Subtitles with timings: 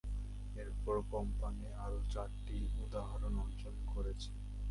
[0.55, 4.29] এরপর কোম্পানিটি আরও চারটি উদাহরণ অর্জন করেছে।